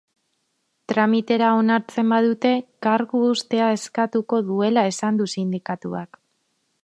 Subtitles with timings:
[0.91, 2.53] Tramitera onartzen badute
[2.87, 6.21] kargu-uztea eskatuko duela esan du sindikatuak.